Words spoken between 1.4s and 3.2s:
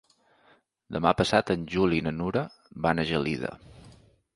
en Juli i na Nura van a